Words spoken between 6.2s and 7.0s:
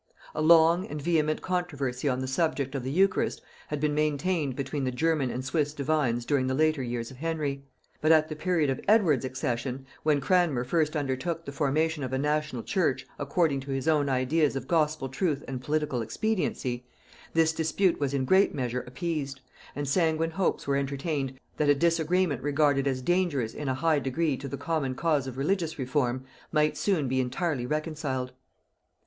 during the later